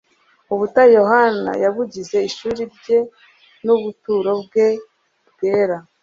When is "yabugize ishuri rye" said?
1.63-2.99